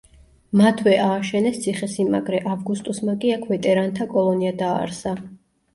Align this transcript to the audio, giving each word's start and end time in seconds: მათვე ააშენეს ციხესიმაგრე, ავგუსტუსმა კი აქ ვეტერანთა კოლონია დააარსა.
მათვე 0.61 0.95
ააშენეს 1.07 1.59
ციხესიმაგრე, 1.65 2.41
ავგუსტუსმა 2.55 3.19
კი 3.23 3.35
აქ 3.39 3.47
ვეტერანთა 3.53 4.13
კოლონია 4.17 4.61
დააარსა. 4.65 5.17